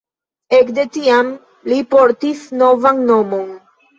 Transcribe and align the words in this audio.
Ekde 0.59 0.85
tiam 0.95 1.29
li 1.73 1.77
portis 1.91 2.41
novan 2.63 3.03
nomon. 3.13 3.45